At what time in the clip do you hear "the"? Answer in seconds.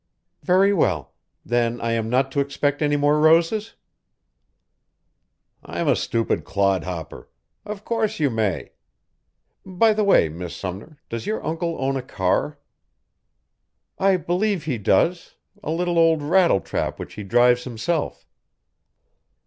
9.93-10.03